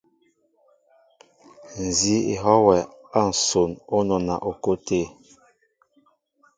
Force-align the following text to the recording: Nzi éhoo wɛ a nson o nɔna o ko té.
Nzi 1.85 2.15
éhoo 2.33 2.59
wɛ 2.67 2.77
a 3.19 3.19
nson 3.29 3.69
o 3.95 3.97
nɔna 4.07 4.33
o 4.49 4.51
ko 4.63 4.71
té. 4.85 4.99